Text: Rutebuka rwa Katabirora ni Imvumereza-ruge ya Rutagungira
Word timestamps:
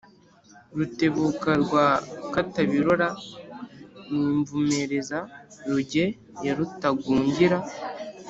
Rutebuka 0.77 1.49
rwa 1.63 1.85
Katabirora 2.33 3.09
ni 4.11 4.19
Imvumereza-ruge 4.31 6.05
ya 6.45 6.53
Rutagungira 6.57 7.57